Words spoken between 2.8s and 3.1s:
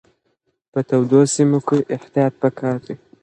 دی.